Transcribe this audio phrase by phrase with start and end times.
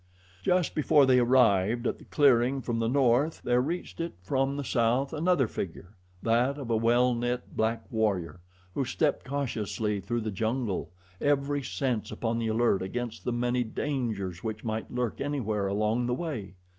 [0.41, 4.63] Just before they arrived at the clearing from the north there reached it from the
[4.63, 8.39] south another figure that of a well knit black warrior,
[8.73, 10.89] who stepped cautiously through the jungle,
[11.21, 16.15] every sense upon the alert against the many dangers which might lurk anywhere along the
[16.15, 16.55] way.